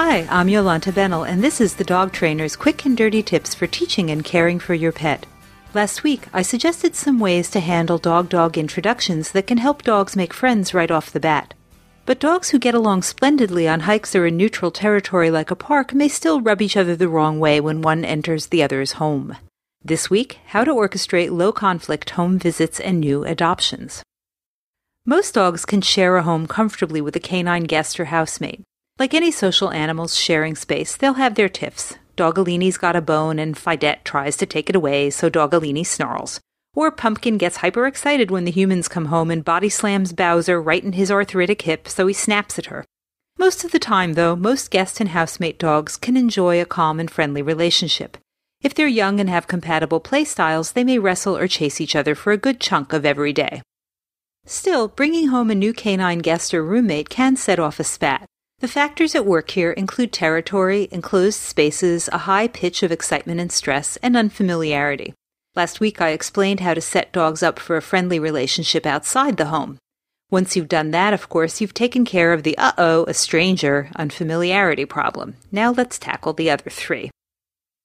Hi, 0.00 0.28
I'm 0.30 0.46
Jolanta 0.46 0.92
Benal, 0.92 1.28
and 1.28 1.42
this 1.42 1.60
is 1.60 1.74
the 1.74 1.82
Dog 1.82 2.12
Trainer's 2.12 2.54
quick 2.54 2.84
and 2.84 2.96
dirty 2.96 3.20
tips 3.20 3.52
for 3.52 3.66
teaching 3.66 4.12
and 4.12 4.24
caring 4.24 4.60
for 4.60 4.72
your 4.72 4.92
pet. 4.92 5.26
Last 5.74 6.04
week, 6.04 6.28
I 6.32 6.40
suggested 6.42 6.94
some 6.94 7.18
ways 7.18 7.50
to 7.50 7.58
handle 7.58 7.98
dog 7.98 8.28
dog 8.28 8.56
introductions 8.56 9.32
that 9.32 9.48
can 9.48 9.58
help 9.58 9.82
dogs 9.82 10.14
make 10.14 10.32
friends 10.32 10.72
right 10.72 10.88
off 10.88 11.10
the 11.10 11.18
bat. 11.18 11.52
But 12.06 12.20
dogs 12.20 12.50
who 12.50 12.60
get 12.60 12.76
along 12.76 13.02
splendidly 13.02 13.66
on 13.66 13.80
hikes 13.80 14.14
or 14.14 14.24
in 14.24 14.36
neutral 14.36 14.70
territory 14.70 15.32
like 15.32 15.50
a 15.50 15.56
park 15.56 15.92
may 15.92 16.06
still 16.06 16.40
rub 16.40 16.62
each 16.62 16.76
other 16.76 16.94
the 16.94 17.08
wrong 17.08 17.40
way 17.40 17.60
when 17.60 17.82
one 17.82 18.04
enters 18.04 18.46
the 18.46 18.62
other's 18.62 18.92
home. 19.02 19.36
This 19.84 20.08
week, 20.08 20.38
how 20.46 20.62
to 20.62 20.70
orchestrate 20.70 21.32
low 21.32 21.50
conflict 21.50 22.10
home 22.10 22.38
visits 22.38 22.78
and 22.78 23.00
new 23.00 23.24
adoptions. 23.24 24.04
Most 25.04 25.34
dogs 25.34 25.66
can 25.66 25.80
share 25.80 26.16
a 26.16 26.22
home 26.22 26.46
comfortably 26.46 27.00
with 27.00 27.16
a 27.16 27.20
canine 27.20 27.64
guest 27.64 27.98
or 27.98 28.04
housemate. 28.04 28.62
Like 28.98 29.14
any 29.14 29.30
social 29.30 29.70
animals 29.70 30.16
sharing 30.16 30.56
space, 30.56 30.96
they'll 30.96 31.14
have 31.14 31.36
their 31.36 31.48
tiffs. 31.48 31.94
Dogolini's 32.16 32.76
got 32.76 32.96
a 32.96 33.00
bone 33.00 33.38
and 33.38 33.56
Fidette 33.56 34.04
tries 34.04 34.36
to 34.38 34.46
take 34.46 34.68
it 34.68 34.74
away, 34.74 35.08
so 35.10 35.30
Dogolini 35.30 35.86
snarls. 35.86 36.40
Or 36.74 36.90
Pumpkin 36.90 37.38
gets 37.38 37.58
hyperexcited 37.58 38.28
when 38.28 38.44
the 38.44 38.50
humans 38.50 38.88
come 38.88 39.06
home 39.06 39.30
and 39.30 39.44
body 39.44 39.68
slams 39.68 40.12
Bowser 40.12 40.60
right 40.60 40.82
in 40.82 40.94
his 40.94 41.12
arthritic 41.12 41.62
hip, 41.62 41.86
so 41.86 42.08
he 42.08 42.12
snaps 42.12 42.58
at 42.58 42.66
her. 42.66 42.84
Most 43.38 43.62
of 43.62 43.70
the 43.70 43.78
time, 43.78 44.14
though, 44.14 44.34
most 44.34 44.72
guest 44.72 44.98
and 44.98 45.10
housemate 45.10 45.60
dogs 45.60 45.96
can 45.96 46.16
enjoy 46.16 46.60
a 46.60 46.64
calm 46.64 46.98
and 46.98 47.08
friendly 47.08 47.40
relationship. 47.40 48.16
If 48.62 48.74
they're 48.74 48.88
young 48.88 49.20
and 49.20 49.30
have 49.30 49.46
compatible 49.46 50.00
play 50.00 50.24
styles, 50.24 50.72
they 50.72 50.82
may 50.82 50.98
wrestle 50.98 51.36
or 51.36 51.46
chase 51.46 51.80
each 51.80 51.94
other 51.94 52.16
for 52.16 52.32
a 52.32 52.36
good 52.36 52.58
chunk 52.58 52.92
of 52.92 53.06
every 53.06 53.32
day. 53.32 53.62
Still, 54.44 54.88
bringing 54.88 55.28
home 55.28 55.52
a 55.52 55.54
new 55.54 55.72
canine 55.72 56.18
guest 56.18 56.52
or 56.52 56.64
roommate 56.64 57.08
can 57.08 57.36
set 57.36 57.60
off 57.60 57.78
a 57.78 57.84
spat. 57.84 58.26
The 58.60 58.66
factors 58.66 59.14
at 59.14 59.24
work 59.24 59.52
here 59.52 59.70
include 59.70 60.12
territory, 60.12 60.88
enclosed 60.90 61.38
spaces, 61.38 62.08
a 62.12 62.18
high 62.18 62.48
pitch 62.48 62.82
of 62.82 62.90
excitement 62.90 63.38
and 63.38 63.52
stress, 63.52 63.96
and 64.02 64.16
unfamiliarity. 64.16 65.14
Last 65.54 65.78
week 65.78 66.00
I 66.00 66.10
explained 66.10 66.58
how 66.58 66.74
to 66.74 66.80
set 66.80 67.12
dogs 67.12 67.40
up 67.40 67.60
for 67.60 67.76
a 67.76 67.82
friendly 67.82 68.18
relationship 68.18 68.84
outside 68.84 69.36
the 69.36 69.46
home. 69.46 69.78
Once 70.28 70.56
you've 70.56 70.68
done 70.68 70.90
that, 70.90 71.14
of 71.14 71.28
course, 71.28 71.60
you've 71.60 71.72
taken 71.72 72.04
care 72.04 72.32
of 72.32 72.42
the 72.42 72.58
uh 72.58 72.72
oh, 72.76 73.04
a 73.04 73.14
stranger, 73.14 73.90
unfamiliarity 73.94 74.84
problem. 74.84 75.36
Now 75.52 75.70
let's 75.70 75.96
tackle 75.96 76.32
the 76.32 76.50
other 76.50 76.68
three. 76.68 77.12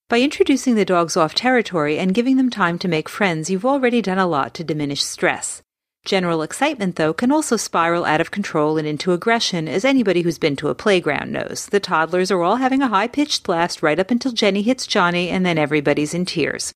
By 0.08 0.20
introducing 0.20 0.74
the 0.74 0.84
dogs 0.84 1.16
off 1.16 1.36
territory 1.36 1.98
and 1.98 2.12
giving 2.14 2.36
them 2.36 2.50
time 2.50 2.80
to 2.80 2.88
make 2.88 3.08
friends, 3.08 3.48
you've 3.48 3.64
already 3.64 4.02
done 4.02 4.18
a 4.18 4.26
lot 4.26 4.54
to 4.54 4.64
diminish 4.64 5.04
stress. 5.04 5.62
General 6.04 6.42
excitement, 6.42 6.96
though, 6.96 7.14
can 7.14 7.32
also 7.32 7.56
spiral 7.56 8.04
out 8.04 8.20
of 8.20 8.30
control 8.30 8.76
and 8.76 8.86
into 8.86 9.12
aggression, 9.12 9.66
as 9.66 9.86
anybody 9.86 10.20
who's 10.20 10.38
been 10.38 10.54
to 10.56 10.68
a 10.68 10.74
playground 10.74 11.32
knows. 11.32 11.66
The 11.66 11.80
toddlers 11.80 12.30
are 12.30 12.42
all 12.42 12.56
having 12.56 12.82
a 12.82 12.88
high 12.88 13.08
pitched 13.08 13.42
blast 13.42 13.82
right 13.82 13.98
up 13.98 14.10
until 14.10 14.32
Jenny 14.32 14.60
hits 14.60 14.86
Johnny, 14.86 15.30
and 15.30 15.46
then 15.46 15.56
everybody's 15.56 16.12
in 16.12 16.26
tears. 16.26 16.72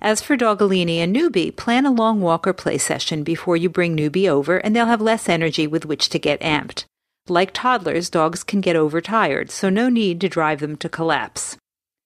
As 0.00 0.20
for 0.20 0.36
Dogolini 0.36 0.96
and 0.96 1.14
Newbie, 1.14 1.54
plan 1.54 1.86
a 1.86 1.92
long 1.92 2.20
walk 2.20 2.44
or 2.44 2.52
play 2.52 2.76
session 2.76 3.22
before 3.22 3.56
you 3.56 3.68
bring 3.68 3.96
Newbie 3.96 4.28
over, 4.28 4.56
and 4.56 4.74
they'll 4.74 4.86
have 4.86 5.00
less 5.00 5.28
energy 5.28 5.68
with 5.68 5.86
which 5.86 6.08
to 6.08 6.18
get 6.18 6.40
amped. 6.40 6.84
Like 7.28 7.52
toddlers, 7.52 8.10
dogs 8.10 8.42
can 8.42 8.60
get 8.60 8.74
overtired, 8.74 9.52
so 9.52 9.70
no 9.70 9.88
need 9.88 10.20
to 10.22 10.28
drive 10.28 10.58
them 10.58 10.74
to 10.78 10.88
collapse. 10.88 11.56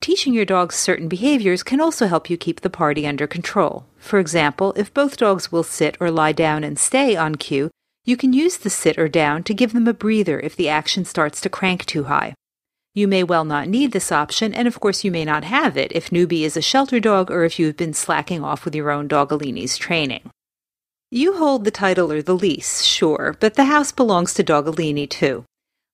Teaching 0.01 0.35
your 0.35 0.45
dogs 0.45 0.77
certain 0.77 1.09
behaviors 1.09 1.63
can 1.63 1.81
also 1.81 2.07
help 2.07 2.31
you 2.31 2.37
keep 2.37 2.61
the 2.61 2.71
party 2.71 3.07
under 3.07 3.27
control. 3.27 3.87
For 3.99 4.19
example, 4.19 4.73
if 4.77 4.95
both 4.95 5.17
dogs 5.17 5.51
will 5.51 5.65
sit 5.65 5.97
or 6.01 6.11
lie 6.11 6.33
down 6.33 6.63
and 6.63 6.79
stay 6.79 7.17
on 7.17 7.35
cue, 7.35 7.71
you 8.05 8.17
can 8.17 8.33
use 8.33 8.57
the 8.57 8.71
sit 8.71 8.99
or 8.99 9.09
down 9.09 9.43
to 9.43 9.55
give 9.55 9.73
them 9.73 9.89
a 9.89 9.93
breather 9.93 10.39
if 10.39 10.55
the 10.55 10.69
action 10.69 11.05
starts 11.05 11.41
to 11.41 11.49
crank 11.49 11.85
too 11.87 12.05
high. 12.05 12.35
You 12.95 13.09
may 13.09 13.25
well 13.25 13.45
not 13.45 13.69
need 13.69 13.93
this 13.93 14.13
option, 14.13 14.55
and 14.55 14.69
of 14.69 14.81
course, 14.81 15.05
you 15.05 15.11
may 15.11 15.25
not 15.25 15.45
have 15.45 15.77
it 15.77 15.93
if 15.93 16.11
Newbie 16.11 16.43
is 16.43 16.56
a 16.56 16.62
shelter 16.62 17.01
dog 17.01 17.31
or 17.31 17.45
if 17.45 17.59
you 17.59 17.67
have 17.67 17.77
been 17.77 17.93
slacking 17.93 18.45
off 18.45 18.65
with 18.65 18.75
your 18.75 18.91
own 18.91 19.09
Dogolini's 19.09 19.77
training. 19.77 20.31
You 21.11 21.37
hold 21.37 21.65
the 21.65 21.71
title 21.71 22.11
or 22.11 22.23
the 22.23 22.35
lease, 22.35 22.83
sure, 22.83 23.37
but 23.39 23.55
the 23.55 23.67
house 23.67 23.93
belongs 23.93 24.35
to 24.35 24.45
Dogolini 24.45 25.11
too. 25.11 25.45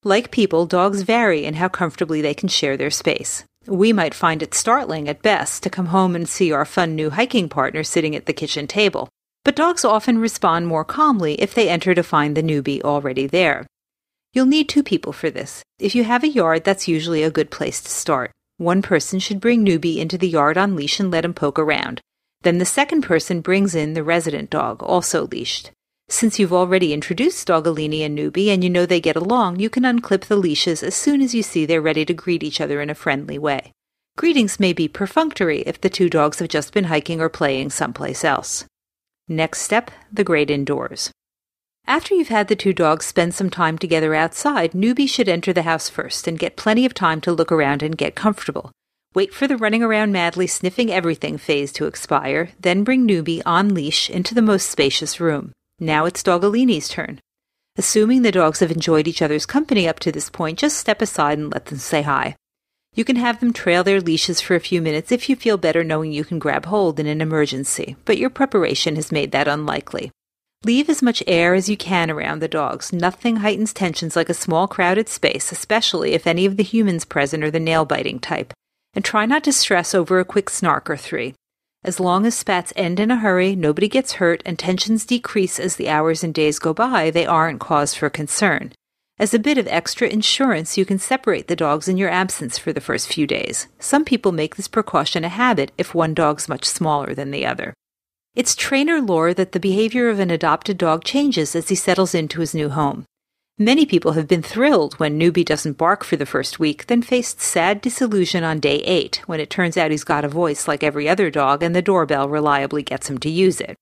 Like 0.03 0.31
people, 0.31 0.65
dogs 0.65 1.01
vary 1.01 1.45
in 1.45 1.55
how 1.55 1.67
comfortably 1.67 2.21
they 2.21 2.33
can 2.33 2.47
share 2.47 2.77
their 2.77 2.91
space. 2.91 3.43
We 3.65 3.93
might 3.93 4.13
find 4.13 4.41
it 4.41 4.53
startling 4.53 5.07
at 5.07 5.21
best 5.21 5.63
to 5.63 5.69
come 5.69 5.87
home 5.87 6.15
and 6.15 6.27
see 6.27 6.51
our 6.51 6.65
fun 6.65 6.95
new 6.95 7.11
hiking 7.11 7.47
partner 7.47 7.83
sitting 7.83 8.15
at 8.15 8.25
the 8.25 8.33
kitchen 8.33 8.67
table. 8.67 9.07
But 9.45 9.55
dogs 9.55 9.85
often 9.85 10.17
respond 10.17 10.67
more 10.67 10.83
calmly 10.83 11.35
if 11.41 11.53
they 11.53 11.69
enter 11.69 11.95
to 11.95 12.03
find 12.03 12.35
the 12.35 12.43
newbie 12.43 12.81
already 12.81 13.27
there. 13.27 13.65
You'll 14.33 14.47
need 14.47 14.67
two 14.67 14.83
people 14.83 15.13
for 15.13 15.29
this. 15.29 15.63
If 15.79 15.95
you 15.95 16.03
have 16.03 16.23
a 16.23 16.29
yard, 16.29 16.63
that's 16.63 16.87
usually 16.87 17.23
a 17.23 17.31
good 17.31 17.51
place 17.51 17.81
to 17.81 17.89
start. 17.89 18.31
One 18.57 18.81
person 18.81 19.19
should 19.19 19.39
bring 19.39 19.65
newbie 19.65 19.97
into 19.97 20.17
the 20.17 20.27
yard 20.27 20.57
on 20.57 20.75
leash 20.75 20.99
and 20.99 21.11
let 21.11 21.25
him 21.25 21.33
poke 21.33 21.59
around. 21.59 22.01
Then 22.41 22.57
the 22.57 22.65
second 22.65 23.03
person 23.03 23.41
brings 23.41 23.75
in 23.75 23.93
the 23.93 24.03
resident 24.03 24.49
dog, 24.49 24.83
also 24.83 25.27
leashed. 25.27 25.71
Since 26.09 26.37
you've 26.37 26.53
already 26.53 26.93
introduced 26.93 27.47
Dogolini 27.47 28.01
and 28.01 28.17
Newbie 28.17 28.47
and 28.47 28.63
you 28.63 28.69
know 28.69 28.85
they 28.85 29.01
get 29.01 29.15
along, 29.15 29.59
you 29.59 29.69
can 29.69 29.83
unclip 29.83 30.25
the 30.25 30.35
leashes 30.35 30.83
as 30.83 30.95
soon 30.95 31.21
as 31.21 31.33
you 31.33 31.41
see 31.41 31.65
they're 31.65 31.81
ready 31.81 32.05
to 32.05 32.13
greet 32.13 32.43
each 32.43 32.61
other 32.61 32.81
in 32.81 32.89
a 32.89 32.95
friendly 32.95 33.37
way. 33.37 33.71
Greetings 34.15 34.59
may 34.59 34.73
be 34.73 34.87
perfunctory 34.87 35.61
if 35.61 35.81
the 35.81 35.89
two 35.89 36.09
dogs 36.09 36.39
have 36.39 36.49
just 36.49 36.71
been 36.71 36.83
hiking 36.83 37.19
or 37.19 37.29
playing 37.29 37.71
someplace 37.71 38.23
else. 38.23 38.65
Next 39.27 39.61
step 39.61 39.89
the 40.11 40.23
great 40.23 40.51
indoors. 40.51 41.09
After 41.87 42.13
you've 42.13 42.27
had 42.27 42.47
the 42.47 42.55
two 42.55 42.73
dogs 42.73 43.05
spend 43.05 43.33
some 43.33 43.49
time 43.49 43.77
together 43.77 44.13
outside, 44.13 44.73
Newbie 44.73 45.09
should 45.09 45.27
enter 45.27 45.51
the 45.51 45.63
house 45.63 45.89
first 45.89 46.27
and 46.27 46.37
get 46.37 46.55
plenty 46.55 46.85
of 46.85 46.93
time 46.93 47.21
to 47.21 47.31
look 47.31 47.51
around 47.51 47.81
and 47.81 47.97
get 47.97 48.15
comfortable. 48.15 48.71
Wait 49.15 49.33
for 49.33 49.47
the 49.47 49.57
running 49.57 49.83
around 49.83 50.11
madly 50.11 50.47
sniffing 50.47 50.91
everything 50.91 51.37
phase 51.37 51.71
to 51.73 51.85
expire, 51.85 52.51
then 52.59 52.83
bring 52.83 53.07
Newbie 53.07 53.41
on 53.45 53.73
leash 53.73 54.09
into 54.09 54.33
the 54.35 54.41
most 54.41 54.69
spacious 54.69 55.19
room. 55.19 55.51
Now 55.83 56.05
it's 56.05 56.23
Dogolini's 56.23 56.87
turn. 56.87 57.19
Assuming 57.77 58.21
the 58.21 58.31
dogs 58.31 58.61
have 58.61 58.71
enjoyed 58.71 59.05
each 59.05 59.21
other's 59.21 59.45
company 59.45 59.85
up 59.85 59.99
to 59.99 60.13
this 60.13 60.29
point, 60.29 60.57
just 60.57 60.77
step 60.77 61.01
aside 61.01 61.37
and 61.37 61.51
let 61.51 61.65
them 61.65 61.77
say 61.77 62.03
hi. 62.03 62.37
You 62.95 63.03
can 63.03 63.17
have 63.17 63.41
them 63.41 63.51
trail 63.51 63.83
their 63.83 63.99
leashes 63.99 64.39
for 64.39 64.55
a 64.55 64.61
few 64.61 64.81
minutes 64.81 65.11
if 65.11 65.27
you 65.27 65.35
feel 65.35 65.57
better 65.57 65.83
knowing 65.83 66.13
you 66.13 66.23
can 66.23 66.39
grab 66.39 66.67
hold 66.67 67.01
in 67.01 67.07
an 67.07 67.19
emergency, 67.19 67.97
but 68.05 68.17
your 68.17 68.29
preparation 68.29 68.95
has 68.95 69.11
made 69.11 69.33
that 69.33 69.49
unlikely. 69.49 70.09
Leave 70.63 70.87
as 70.87 71.01
much 71.01 71.21
air 71.27 71.53
as 71.53 71.67
you 71.67 71.75
can 71.75 72.09
around 72.09 72.39
the 72.39 72.47
dogs. 72.47 72.93
Nothing 72.93 73.37
heightens 73.37 73.73
tensions 73.73 74.15
like 74.15 74.29
a 74.29 74.33
small 74.33 74.69
crowded 74.69 75.09
space, 75.09 75.51
especially 75.51 76.13
if 76.13 76.25
any 76.25 76.45
of 76.45 76.55
the 76.55 76.63
humans 76.63 77.03
present 77.03 77.43
are 77.43 77.51
the 77.51 77.59
nail 77.59 77.83
biting 77.83 78.19
type. 78.19 78.53
And 78.93 79.03
try 79.03 79.25
not 79.25 79.43
to 79.43 79.51
stress 79.51 79.93
over 79.93 80.19
a 80.19 80.25
quick 80.25 80.49
snark 80.49 80.89
or 80.89 80.95
three. 80.95 81.33
As 81.85 81.99
long 81.99 82.25
as 82.25 82.33
spats 82.33 82.71
end 82.77 82.99
in 82.99 83.11
a 83.11 83.17
hurry, 83.17 83.55
nobody 83.55 83.89
gets 83.89 84.13
hurt, 84.13 84.41
and 84.45 84.57
tensions 84.57 85.05
decrease 85.05 85.59
as 85.59 85.75
the 85.75 85.89
hours 85.89 86.23
and 86.23 86.33
days 86.33 86.57
go 86.57 86.73
by, 86.73 87.09
they 87.09 87.25
aren't 87.25 87.59
cause 87.59 87.93
for 87.93 88.09
concern. 88.09 88.71
As 89.19 89.33
a 89.33 89.39
bit 89.39 89.57
of 89.57 89.67
extra 89.67 90.07
insurance, 90.07 90.77
you 90.77 90.85
can 90.85 90.97
separate 90.97 91.47
the 91.47 91.55
dogs 91.55 91.87
in 91.87 91.97
your 91.97 92.09
absence 92.09 92.57
for 92.57 92.71
the 92.71 92.81
first 92.81 93.11
few 93.11 93.27
days. 93.27 93.67
Some 93.79 94.05
people 94.05 94.31
make 94.31 94.55
this 94.55 94.67
precaution 94.67 95.23
a 95.23 95.29
habit 95.29 95.71
if 95.77 95.93
one 95.93 96.13
dog's 96.13 96.49
much 96.49 96.65
smaller 96.65 97.13
than 97.13 97.31
the 97.31 97.45
other. 97.45 97.73
It's 98.33 98.55
trainer 98.55 98.99
lore 98.99 99.33
that 99.33 99.51
the 99.51 99.59
behavior 99.59 100.09
of 100.09 100.19
an 100.19 100.31
adopted 100.31 100.77
dog 100.77 101.03
changes 101.03 101.55
as 101.55 101.69
he 101.69 101.75
settles 101.75 102.15
into 102.15 102.39
his 102.39 102.55
new 102.55 102.69
home. 102.69 103.05
Many 103.59 103.85
people 103.85 104.13
have 104.13 104.27
been 104.27 104.41
thrilled 104.41 104.95
when 104.95 105.19
Newbie 105.19 105.45
doesn't 105.45 105.77
bark 105.77 106.03
for 106.03 106.15
the 106.15 106.25
first 106.25 106.57
week, 106.57 106.87
then 106.87 107.03
faced 107.03 107.39
sad 107.39 107.81
disillusion 107.81 108.43
on 108.43 108.59
day 108.59 108.77
eight 108.77 109.21
when 109.27 109.39
it 109.39 109.51
turns 109.51 109.77
out 109.77 109.91
he's 109.91 110.03
got 110.03 110.25
a 110.25 110.27
voice 110.27 110.67
like 110.67 110.81
every 110.81 111.07
other 111.07 111.29
dog 111.29 111.61
and 111.61 111.75
the 111.75 111.81
doorbell 111.81 112.27
reliably 112.27 112.81
gets 112.81 113.11
him 113.11 113.19
to 113.19 113.29
use 113.29 113.61
it. 113.61 113.75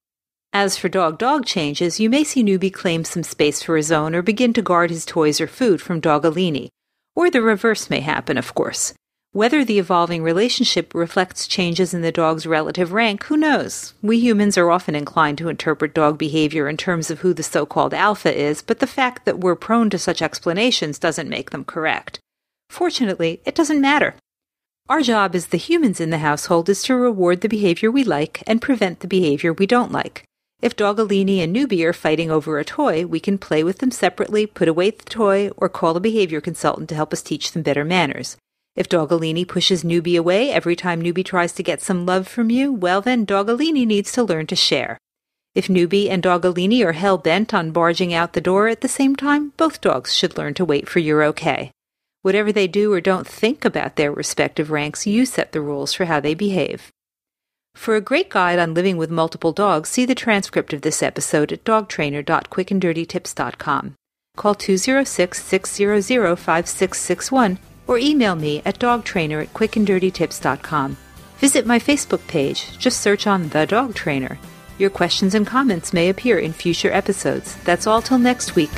As 0.52 0.76
for 0.76 0.90
dog 0.90 1.16
dog 1.16 1.46
changes, 1.46 1.98
you 1.98 2.10
may 2.10 2.22
see 2.22 2.44
Newbie 2.44 2.70
claim 2.70 3.02
some 3.02 3.22
space 3.22 3.62
for 3.62 3.78
his 3.78 3.90
own 3.90 4.14
or 4.14 4.20
begin 4.20 4.52
to 4.52 4.60
guard 4.60 4.90
his 4.90 5.06
toys 5.06 5.40
or 5.40 5.46
food 5.46 5.80
from 5.80 6.02
Dogolini. 6.02 6.68
Or 7.16 7.30
the 7.30 7.40
reverse 7.40 7.88
may 7.88 8.00
happen, 8.00 8.36
of 8.36 8.54
course. 8.54 8.92
Whether 9.34 9.64
the 9.64 9.78
evolving 9.78 10.22
relationship 10.22 10.94
reflects 10.94 11.48
changes 11.48 11.94
in 11.94 12.02
the 12.02 12.12
dog's 12.12 12.46
relative 12.46 12.92
rank, 12.92 13.24
who 13.24 13.36
knows? 13.38 13.94
We 14.02 14.20
humans 14.20 14.58
are 14.58 14.70
often 14.70 14.94
inclined 14.94 15.38
to 15.38 15.48
interpret 15.48 15.94
dog 15.94 16.18
behavior 16.18 16.68
in 16.68 16.76
terms 16.76 17.10
of 17.10 17.20
who 17.20 17.32
the 17.32 17.42
so 17.42 17.64
called 17.64 17.94
alpha 17.94 18.38
is, 18.38 18.60
but 18.60 18.80
the 18.80 18.86
fact 18.86 19.24
that 19.24 19.38
we're 19.40 19.56
prone 19.56 19.88
to 19.88 19.98
such 19.98 20.20
explanations 20.20 20.98
doesn't 20.98 21.30
make 21.30 21.48
them 21.48 21.64
correct. 21.64 22.18
Fortunately, 22.68 23.40
it 23.46 23.54
doesn't 23.54 23.80
matter. 23.80 24.16
Our 24.90 25.00
job 25.00 25.34
as 25.34 25.46
the 25.46 25.56
humans 25.56 25.98
in 25.98 26.10
the 26.10 26.18
household 26.18 26.68
is 26.68 26.82
to 26.82 26.94
reward 26.94 27.40
the 27.40 27.48
behavior 27.48 27.90
we 27.90 28.04
like 28.04 28.42
and 28.46 28.60
prevent 28.60 29.00
the 29.00 29.08
behavior 29.08 29.54
we 29.54 29.66
don't 29.66 29.92
like. 29.92 30.24
If 30.60 30.76
Dogolini 30.76 31.38
and 31.38 31.56
Newbie 31.56 31.84
are 31.84 31.94
fighting 31.94 32.30
over 32.30 32.58
a 32.58 32.66
toy, 32.66 33.06
we 33.06 33.18
can 33.18 33.38
play 33.38 33.64
with 33.64 33.78
them 33.78 33.92
separately, 33.92 34.44
put 34.44 34.68
away 34.68 34.90
the 34.90 35.04
toy, 35.04 35.48
or 35.56 35.70
call 35.70 35.96
a 35.96 36.00
behavior 36.00 36.42
consultant 36.42 36.90
to 36.90 36.94
help 36.94 37.14
us 37.14 37.22
teach 37.22 37.52
them 37.52 37.62
better 37.62 37.82
manners. 37.82 38.36
If 38.74 38.88
Dogolini 38.88 39.46
pushes 39.46 39.84
Newbie 39.84 40.18
away 40.18 40.50
every 40.50 40.74
time 40.74 41.02
Newbie 41.02 41.24
tries 41.24 41.52
to 41.52 41.62
get 41.62 41.82
some 41.82 42.06
love 42.06 42.26
from 42.26 42.48
you, 42.48 42.72
well 42.72 43.02
then 43.02 43.26
Dogolini 43.26 43.86
needs 43.86 44.12
to 44.12 44.22
learn 44.22 44.46
to 44.46 44.56
share. 44.56 44.96
If 45.54 45.68
Newbie 45.68 46.08
and 46.08 46.22
Dogolini 46.22 46.82
are 46.82 46.92
hell 46.92 47.18
bent 47.18 47.52
on 47.52 47.72
barging 47.72 48.14
out 48.14 48.32
the 48.32 48.40
door 48.40 48.68
at 48.68 48.80
the 48.80 48.88
same 48.88 49.14
time, 49.14 49.52
both 49.58 49.82
dogs 49.82 50.14
should 50.14 50.38
learn 50.38 50.54
to 50.54 50.64
wait 50.64 50.88
for 50.88 51.00
your 51.00 51.22
okay. 51.24 51.70
Whatever 52.22 52.50
they 52.50 52.66
do 52.66 52.90
or 52.90 53.02
don't 53.02 53.26
think 53.26 53.66
about 53.66 53.96
their 53.96 54.10
respective 54.10 54.70
ranks, 54.70 55.06
you 55.06 55.26
set 55.26 55.52
the 55.52 55.60
rules 55.60 55.92
for 55.92 56.06
how 56.06 56.20
they 56.20 56.32
behave. 56.32 56.88
For 57.74 57.96
a 57.96 58.00
great 58.00 58.30
guide 58.30 58.58
on 58.58 58.72
living 58.72 58.96
with 58.96 59.10
multiple 59.10 59.52
dogs, 59.52 59.90
see 59.90 60.06
the 60.06 60.14
transcript 60.14 60.72
of 60.72 60.80
this 60.80 61.02
episode 61.02 61.52
at 61.52 61.64
dogtrainer.quickanddirtytips.com. 61.64 63.94
Call 64.34 64.54
206 64.54 65.44
600 65.44 66.38
5661 66.38 67.58
or 67.92 67.98
email 67.98 68.34
me 68.34 68.62
at 68.64 68.78
dogtrainer 68.78 69.42
at 69.42 69.52
quickanddirtytips.com. 69.52 70.96
Visit 71.36 71.66
my 71.66 71.78
Facebook 71.78 72.26
page. 72.26 72.78
Just 72.78 73.00
search 73.00 73.26
on 73.26 73.50
The 73.50 73.66
Dog 73.66 73.94
Trainer. 73.94 74.38
Your 74.78 74.90
questions 74.90 75.34
and 75.34 75.46
comments 75.46 75.92
may 75.92 76.08
appear 76.08 76.38
in 76.38 76.52
future 76.52 76.90
episodes. 76.92 77.56
That's 77.64 77.86
all 77.86 78.00
till 78.00 78.18
next 78.18 78.54
week. 78.56 78.70